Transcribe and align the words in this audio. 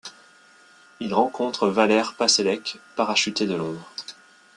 Il 0.99 1.13
rencontre 1.13 1.67
Valère 1.67 2.15
Passelecq 2.15 2.79
parachuté 2.95 3.45
de 3.45 3.53
Londres. 3.53 3.93